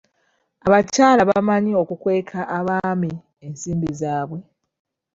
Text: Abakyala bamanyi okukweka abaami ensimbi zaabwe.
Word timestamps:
Abakyala 0.67 1.21
bamanyi 1.31 1.71
okukweka 1.81 2.39
abaami 2.57 3.11
ensimbi 3.45 3.89
zaabwe. 3.99 4.39